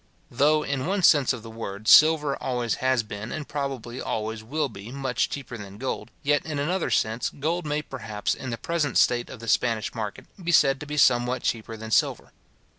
[0.31, 4.67] Though, in one sense of the word, silver always has been, and probably always will
[4.67, 8.97] be, much cheaper than gold; yet, in another sense, gold may perhaps, in the present
[8.97, 12.31] state of the Spanish market, be said to be somewhat cheaper than silver.